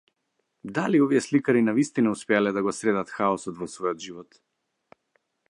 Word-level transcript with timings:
Дали 0.77 1.01
овие 1.03 1.21
сликари 1.25 1.61
навистина 1.67 2.15
успеале 2.17 2.55
да 2.59 2.65
го 2.69 2.75
средат 2.79 3.15
хаосот 3.19 3.61
во 3.61 3.69
својот 3.75 4.03
живот? 4.09 4.43